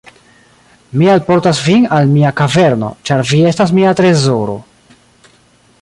[1.01, 4.57] "Mi alportas vin al mia kaverno, ĉar vi estas mia trezoro."